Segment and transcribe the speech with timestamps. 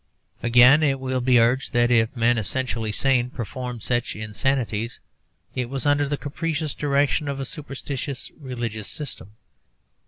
[0.41, 4.99] Again, it will be urged that if men essentially sane performed such insanities,
[5.53, 9.33] it was under the capricious direction of a superstitious religious system.